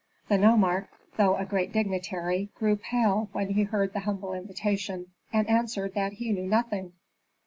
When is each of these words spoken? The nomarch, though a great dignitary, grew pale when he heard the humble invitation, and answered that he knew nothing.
The 0.29 0.37
nomarch, 0.39 0.87
though 1.17 1.35
a 1.35 1.45
great 1.45 1.71
dignitary, 1.71 2.49
grew 2.55 2.75
pale 2.75 3.29
when 3.33 3.49
he 3.53 3.61
heard 3.61 3.93
the 3.93 3.99
humble 3.99 4.33
invitation, 4.33 5.11
and 5.31 5.47
answered 5.47 5.93
that 5.93 6.13
he 6.13 6.31
knew 6.33 6.47
nothing. 6.47 6.93